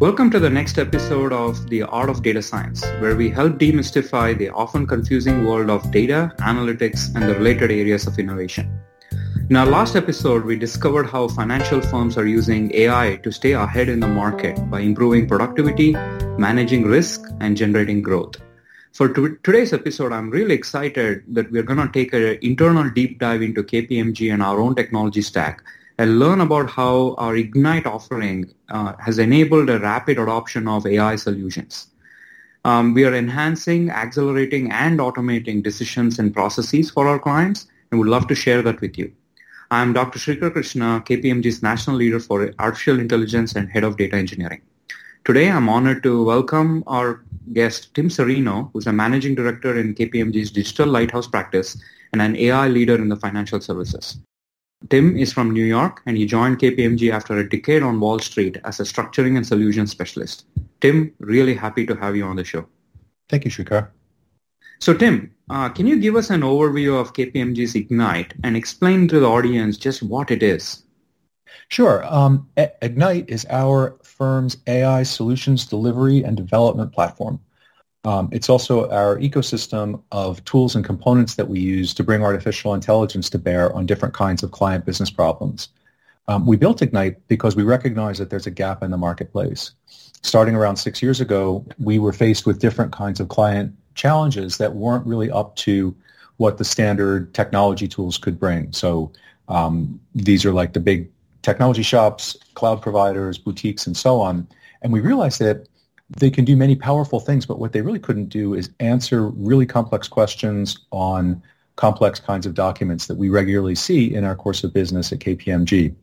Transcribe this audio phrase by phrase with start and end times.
[0.00, 4.34] Welcome to the next episode of The Art of Data Science, where we help demystify
[4.38, 8.80] the often confusing world of data, analytics, and the related areas of innovation.
[9.50, 13.90] In our last episode, we discovered how financial firms are using AI to stay ahead
[13.90, 15.92] in the market by improving productivity,
[16.38, 18.36] managing risk, and generating growth.
[18.92, 23.18] For t- today's episode, I'm really excited that we're going to take an internal deep
[23.18, 25.62] dive into KPMG and our own technology stack
[26.00, 31.16] and learn about how our Ignite offering uh, has enabled a rapid adoption of AI
[31.16, 31.88] solutions.
[32.64, 38.08] Um, we are enhancing, accelerating, and automating decisions and processes for our clients, and would
[38.08, 39.12] love to share that with you.
[39.70, 40.18] I'm Dr.
[40.18, 44.62] Sreekar Krishna, KPMG's National Leader for Artificial Intelligence and Head of Data Engineering.
[45.26, 50.50] Today, I'm honored to welcome our guest, Tim Serino, who's a Managing Director in KPMG's
[50.50, 51.76] Digital Lighthouse practice
[52.14, 54.18] and an AI leader in the financial services.
[54.88, 58.56] Tim is from New York and he joined KPMG after a decade on Wall Street
[58.64, 60.46] as a structuring and solutions specialist.
[60.80, 62.66] Tim, really happy to have you on the show.
[63.28, 63.88] Thank you, Sreekar.
[64.80, 69.20] So Tim, uh, can you give us an overview of KPMG's Ignite and explain to
[69.20, 70.82] the audience just what it is?
[71.68, 72.04] Sure.
[72.06, 77.40] Um, Ignite is our firm's AI solutions delivery and development platform.
[78.04, 82.72] Um, it's also our ecosystem of tools and components that we use to bring artificial
[82.72, 85.68] intelligence to bear on different kinds of client business problems.
[86.28, 89.72] Um, we built Ignite because we recognize that there's a gap in the marketplace.
[90.22, 94.74] Starting around six years ago, we were faced with different kinds of client challenges that
[94.74, 95.94] weren't really up to
[96.36, 98.72] what the standard technology tools could bring.
[98.72, 99.12] So
[99.48, 101.10] um, these are like the big
[101.42, 104.46] technology shops, cloud providers, boutiques, and so on.
[104.82, 105.66] And we realized that
[106.18, 109.66] they can do many powerful things, but what they really couldn't do is answer really
[109.66, 111.42] complex questions on
[111.76, 115.94] complex kinds of documents that we regularly see in our course of business at KPMG.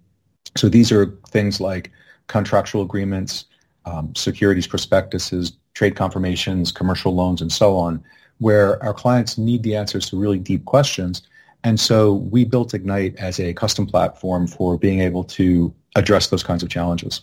[0.56, 1.92] So these are things like
[2.28, 3.46] contractual agreements,
[3.86, 8.04] um, securities prospectuses, trade confirmations, commercial loans, and so on,
[8.40, 11.22] where our clients need the answers to really deep questions.
[11.64, 16.44] And so we built Ignite as a custom platform for being able to address those
[16.44, 17.22] kinds of challenges.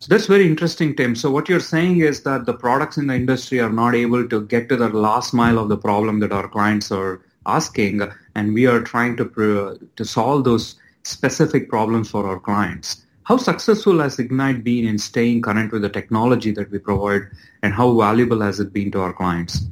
[0.00, 1.14] So that's very interesting, Tim.
[1.14, 4.46] So what you're saying is that the products in the industry are not able to
[4.46, 8.00] get to the last mile of the problem that our clients are asking,
[8.34, 13.04] and we are trying to to solve those specific problems for our clients.
[13.24, 17.28] How successful has Ignite been in staying current with the technology that we provide,
[17.62, 19.66] and how valuable has it been to our clients?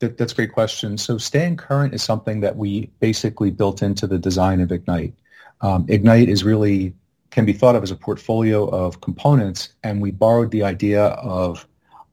[0.00, 0.98] That, that's a great question.
[0.98, 5.14] So staying current is something that we basically built into the design of Ignite.
[5.60, 6.94] Um, Ignite is really
[7.32, 11.66] can be thought of as a portfolio of components, and we borrowed the idea of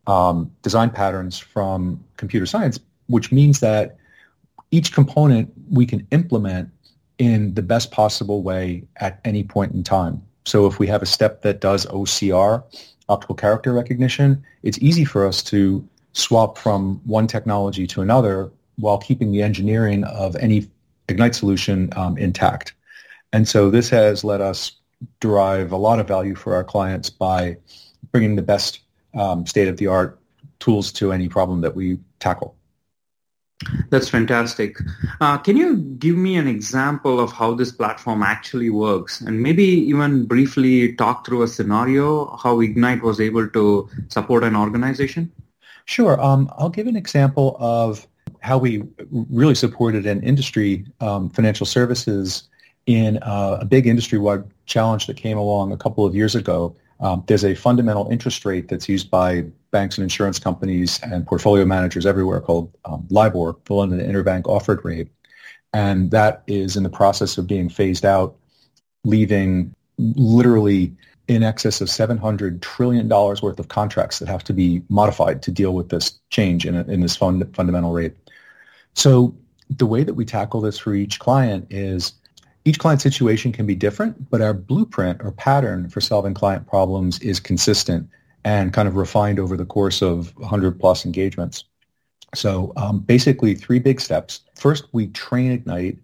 [0.07, 3.97] um, design patterns from computer science, which means that
[4.72, 6.69] each component we can implement
[7.18, 10.24] in the best possible way at any point in time.
[10.46, 12.63] So if we have a step that does OCR,
[13.09, 18.97] optical character recognition, it's easy for us to swap from one technology to another while
[18.97, 20.68] keeping the engineering of any
[21.09, 22.74] Ignite solution um, intact.
[23.34, 24.78] And so this has led us
[25.20, 27.58] derive a lot of value for our clients by
[28.12, 28.82] bringing the best
[29.14, 30.20] um, state-of-the-art
[30.60, 32.56] tools to any problem that we tackle.
[33.90, 34.78] That's fantastic.
[35.20, 39.64] Uh, can you give me an example of how this platform actually works and maybe
[39.64, 45.31] even briefly talk through a scenario how Ignite was able to support an organization?
[45.86, 46.22] Sure.
[46.22, 48.08] Um, I'll give an example of
[48.40, 52.44] how we really supported an industry, um, financial services
[52.89, 56.75] in uh, a big industry-wide challenge that came along a couple of years ago.
[57.00, 61.66] Um, there's a fundamental interest rate that's used by banks and insurance companies and portfolio
[61.66, 65.07] managers everywhere called um, LIBOR, the London Interbank Offered Rate.
[65.72, 68.35] And that is in the process of being phased out,
[69.03, 70.91] leaving literally
[71.27, 75.75] in excess of $700 trillion worth of contracts that have to be modified to deal
[75.75, 78.16] with this change in, in this fund, fundamental rate.
[78.95, 79.35] So
[79.69, 82.13] the way that we tackle this for each client is
[82.69, 87.18] each client situation can be different, but our blueprint or pattern for solving client problems
[87.19, 88.07] is consistent
[88.45, 91.63] and kind of refined over the course of 100 plus engagements.
[92.36, 94.42] So um, basically three big steps.
[94.56, 95.98] First, we train Ignite,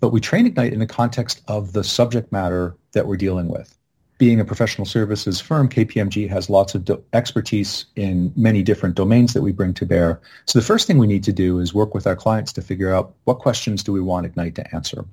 [0.00, 3.76] but we train Ignite in the context of the subject matter that we're dealing with.
[4.18, 9.32] Being a professional services firm, KPMG has lots of do- expertise in many different domains
[9.32, 10.20] that we bring to bear.
[10.46, 12.94] So the first thing we need to do is work with our clients to figure
[12.94, 15.04] out what questions do we want Ignite to answer.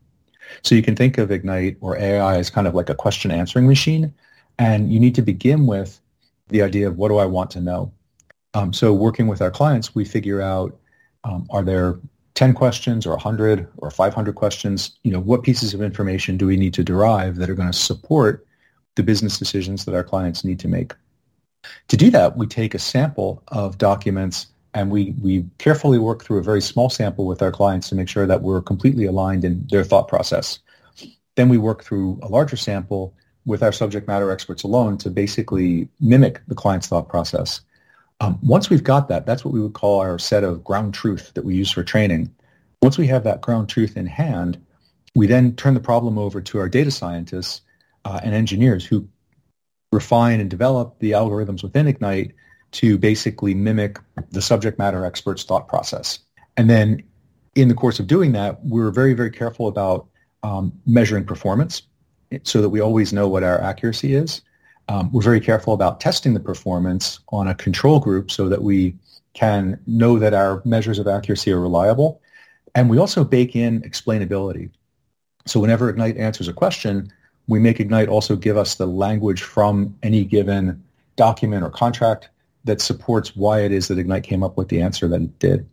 [0.63, 3.67] So you can think of Ignite or AI as kind of like a question answering
[3.67, 4.13] machine.
[4.57, 5.99] And you need to begin with
[6.49, 7.91] the idea of what do I want to know?
[8.53, 10.77] Um, so working with our clients, we figure out
[11.23, 11.99] um, are there
[12.35, 14.97] 10 questions or 100 or 500 questions?
[15.03, 17.77] You know, what pieces of information do we need to derive that are going to
[17.77, 18.45] support
[18.95, 20.93] the business decisions that our clients need to make?
[21.89, 26.37] To do that, we take a sample of documents and we, we carefully work through
[26.37, 29.65] a very small sample with our clients to make sure that we're completely aligned in
[29.69, 30.59] their thought process.
[31.35, 33.13] Then we work through a larger sample
[33.45, 37.61] with our subject matter experts alone to basically mimic the client's thought process.
[38.19, 41.31] Um, once we've got that, that's what we would call our set of ground truth
[41.33, 42.33] that we use for training.
[42.81, 44.63] Once we have that ground truth in hand,
[45.15, 47.61] we then turn the problem over to our data scientists
[48.05, 49.07] uh, and engineers who
[49.91, 52.33] refine and develop the algorithms within Ignite
[52.71, 53.99] to basically mimic
[54.31, 56.19] the subject matter expert's thought process.
[56.57, 57.03] And then
[57.55, 60.07] in the course of doing that, we're very, very careful about
[60.43, 61.83] um, measuring performance
[62.43, 64.41] so that we always know what our accuracy is.
[64.87, 68.95] Um, we're very careful about testing the performance on a control group so that we
[69.33, 72.21] can know that our measures of accuracy are reliable.
[72.75, 74.71] And we also bake in explainability.
[75.45, 77.11] So whenever Ignite answers a question,
[77.47, 80.83] we make Ignite also give us the language from any given
[81.15, 82.29] document or contract
[82.65, 85.67] that supports why it is that Ignite came up with the answer that it did.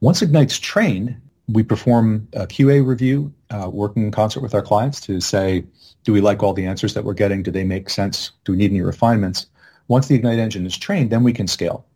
[0.00, 5.00] Once Ignite's trained, we perform a QA review, uh, working in concert with our clients
[5.02, 5.64] to say,
[6.04, 7.42] do we like all the answers that we're getting?
[7.42, 8.32] Do they make sense?
[8.44, 9.46] Do we need any refinements?
[9.88, 11.86] Once the Ignite engine is trained, then we can scale.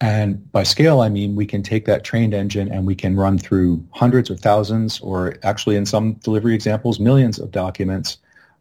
[0.00, 3.38] And by scale, I mean we can take that trained engine and we can run
[3.38, 8.18] through hundreds or thousands, or actually in some delivery examples, millions of documents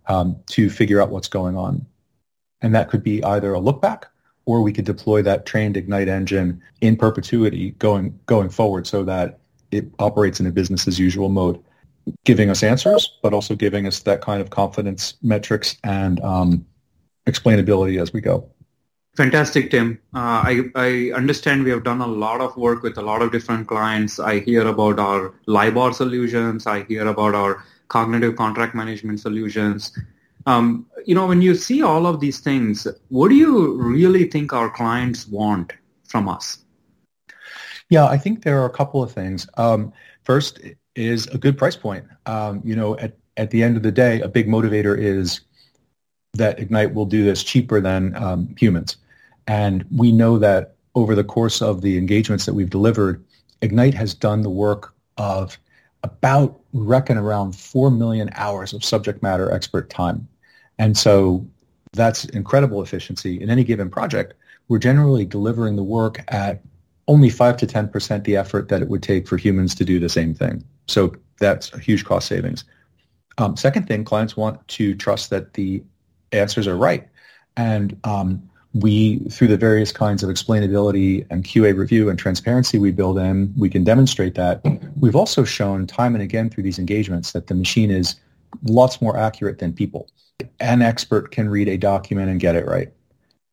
[0.07, 1.85] um, to figure out what's going on.
[2.61, 4.07] And that could be either a look back
[4.45, 9.39] or we could deploy that trained Ignite engine in perpetuity going, going forward so that
[9.71, 11.61] it operates in a business as usual mode,
[12.23, 16.65] giving us answers, but also giving us that kind of confidence metrics and um,
[17.25, 18.47] explainability as we go.
[19.17, 19.97] Fantastic, Tim.
[20.13, 23.31] Uh, I, I understand we have done a lot of work with a lot of
[23.31, 24.19] different clients.
[24.19, 26.67] I hear about our LIBOR solutions.
[26.67, 29.97] I hear about our cognitive contract management solutions.
[30.45, 34.53] Um, you know, when you see all of these things, what do you really think
[34.53, 35.73] our clients want
[36.07, 36.59] from us?
[37.89, 39.47] Yeah, I think there are a couple of things.
[39.57, 39.93] Um,
[40.23, 40.59] first
[40.95, 42.05] is a good price point.
[42.25, 45.41] Um, you know, at, at the end of the day, a big motivator is
[46.33, 48.97] that Ignite will do this cheaper than um, humans.
[49.47, 53.23] And we know that over the course of the engagements that we've delivered,
[53.61, 55.57] Ignite has done the work of
[56.03, 60.27] about reckon around 4 million hours of subject matter expert time.
[60.77, 61.45] And so
[61.93, 63.41] that's incredible efficiency.
[63.41, 64.33] In any given project,
[64.67, 66.61] we're generally delivering the work at
[67.07, 70.09] only 5 to 10% the effort that it would take for humans to do the
[70.09, 70.63] same thing.
[70.87, 72.65] So that's a huge cost savings.
[73.37, 75.83] Um, second thing, clients want to trust that the
[76.31, 77.07] answers are right.
[77.57, 82.91] And um, we, through the various kinds of explainability and QA review and transparency we
[82.91, 84.61] build in, we can demonstrate that.
[84.99, 88.15] We've also shown time and again through these engagements that the machine is
[88.63, 90.09] lots more accurate than people.
[90.59, 92.91] An expert can read a document and get it right.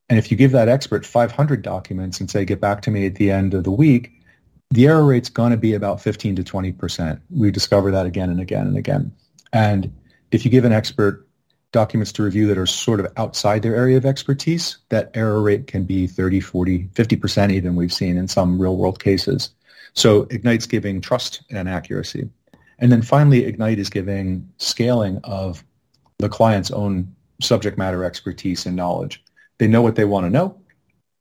[0.08, 3.14] And if you give that expert 500 documents and say, get back to me at
[3.14, 4.12] the end of the week,
[4.70, 7.20] the error rate's going to be about 15 to 20%.
[7.30, 9.12] We discover that again and again and again.
[9.52, 9.92] And
[10.30, 11.26] if you give an expert
[11.72, 15.66] documents to review that are sort of outside their area of expertise, that error rate
[15.66, 19.50] can be 30, 40, 50% even we've seen in some real world cases.
[19.94, 22.30] So Ignite's giving trust and accuracy.
[22.82, 25.62] And then finally, Ignite is giving scaling of
[26.18, 29.22] the client's own subject matter expertise and knowledge.
[29.58, 30.60] They know what they want to know,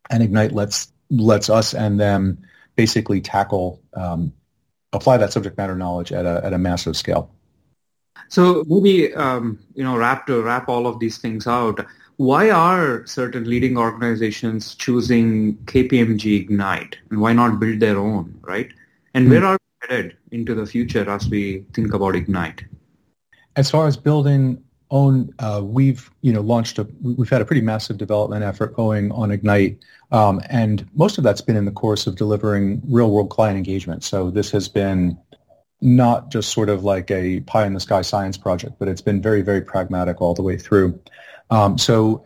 [0.10, 2.40] and Ignite lets lets us and them
[2.76, 4.34] basically tackle um,
[4.92, 7.30] apply that subject matter knowledge at a at a massive scale.
[8.28, 11.86] So maybe um, you know wrap to wrap all of these things out.
[12.18, 18.72] Why are certain leading organizations choosing KPMG Ignite, and why not build their own, right?
[19.14, 19.34] And mm-hmm.
[19.34, 22.64] where are headed into the future as we think about Ignite?
[23.56, 27.62] As far as building own, uh, we've you know launched a we've had a pretty
[27.62, 29.80] massive development effort going on Ignite,
[30.12, 34.04] um, and most of that's been in the course of delivering real world client engagement.
[34.04, 35.18] So this has been
[35.82, 39.22] not just sort of like a pie in the sky science project, but it's been
[39.22, 41.00] very very pragmatic all the way through.
[41.50, 42.26] Um, so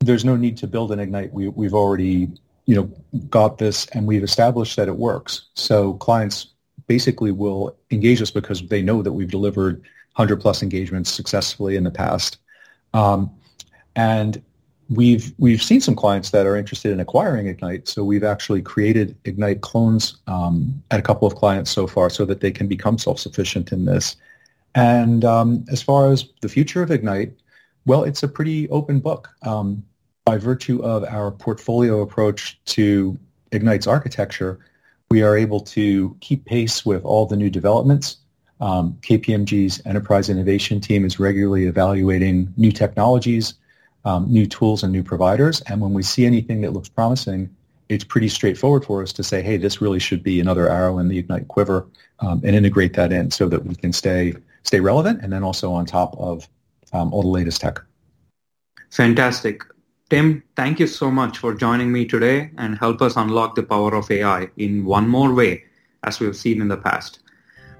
[0.00, 1.32] there's no need to build an Ignite.
[1.32, 2.28] We, we've already
[2.66, 2.90] you know
[3.28, 5.48] got this, and we've established that it works.
[5.54, 6.48] So clients
[6.90, 9.76] basically will engage us because they know that we've delivered
[10.16, 12.38] 100 plus engagements successfully in the past.
[12.94, 13.30] Um,
[13.94, 14.42] and
[14.88, 17.86] we've we've seen some clients that are interested in acquiring Ignite.
[17.86, 22.24] So we've actually created Ignite clones um, at a couple of clients so far, so
[22.24, 24.16] that they can become self-sufficient in this.
[24.74, 27.32] And um, as far as the future of Ignite,
[27.86, 29.28] well, it's a pretty open book.
[29.42, 29.84] Um,
[30.24, 33.16] by virtue of our portfolio approach to
[33.52, 34.58] Ignite's architecture,
[35.10, 38.18] we are able to keep pace with all the new developments
[38.60, 43.54] um, KPMG's enterprise innovation team is regularly evaluating new technologies
[44.04, 45.60] um, new tools and new providers.
[45.62, 47.54] And when we see anything that looks promising,
[47.88, 51.08] it's pretty straightforward for us to say, hey, this really should be another arrow in
[51.08, 51.86] the Ignite quiver
[52.20, 55.72] um, and integrate that in so that we can stay stay relevant and then also
[55.72, 56.46] on top of
[56.92, 57.80] um, all the latest tech.
[58.90, 59.62] Fantastic.
[60.10, 63.94] Tim, thank you so much for joining me today and help us unlock the power
[63.94, 65.62] of AI in one more way
[66.02, 67.20] as we've seen in the past.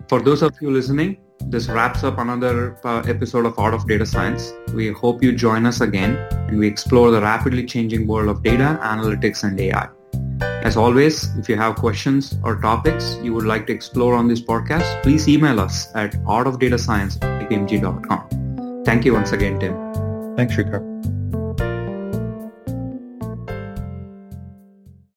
[0.08, 4.06] For those of you listening, this wraps up another uh, episode of Art of Data
[4.06, 4.52] Science.
[4.72, 8.78] We hope you join us again and we explore the rapidly changing world of data,
[8.80, 9.88] analytics, and AI.
[10.64, 14.40] As always, if you have questions or topics you would like to explore on this
[14.40, 20.36] podcast, please email us at artofdatascience at Thank you once again, Tim.
[20.36, 21.19] Thanks, Sreekar.